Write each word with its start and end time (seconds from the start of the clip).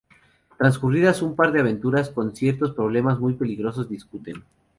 Transcurridas 0.57 1.21
un 1.21 1.35
par 1.35 1.51
de 1.51 1.59
aventuras 1.59 2.09
con 2.09 2.35
ciertos 2.35 2.71
problemas 2.73 3.19
muy 3.19 3.35
peligrosos, 3.35 3.87
discuten. 3.87 4.43